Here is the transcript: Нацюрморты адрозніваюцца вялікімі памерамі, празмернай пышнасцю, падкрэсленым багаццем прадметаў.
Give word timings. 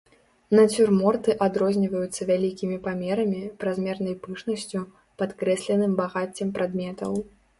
Нацюрморты 0.57 1.31
адрозніваюцца 1.47 2.27
вялікімі 2.29 2.77
памерамі, 2.87 3.41
празмернай 3.63 4.15
пышнасцю, 4.23 4.81
падкрэсленым 5.23 5.91
багаццем 6.03 6.49
прадметаў. 6.57 7.11